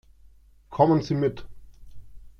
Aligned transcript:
Kommen 0.71 1.03
Sie 1.03 1.13
mit. 1.13 1.45